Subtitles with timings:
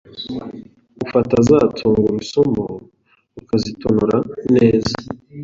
[1.05, 2.65] ufata za tungurusumu
[3.39, 4.17] ukazitonora
[4.55, 4.93] neza